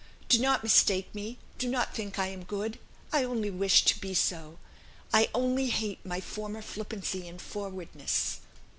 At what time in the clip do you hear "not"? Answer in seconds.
0.39-0.63, 1.69-1.93